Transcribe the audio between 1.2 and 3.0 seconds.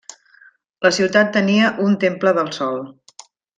tenia un temple del sol.